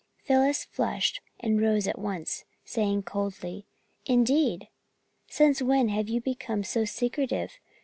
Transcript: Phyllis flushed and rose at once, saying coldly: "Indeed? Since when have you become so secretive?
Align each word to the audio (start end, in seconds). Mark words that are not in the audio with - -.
Phyllis 0.17 0.63
flushed 0.65 1.21
and 1.39 1.61
rose 1.61 1.87
at 1.87 1.99
once, 1.99 2.43
saying 2.65 3.03
coldly: 3.03 3.67
"Indeed? 4.07 4.67
Since 5.27 5.61
when 5.61 5.89
have 5.89 6.09
you 6.09 6.19
become 6.19 6.63
so 6.63 6.85
secretive? 6.85 7.59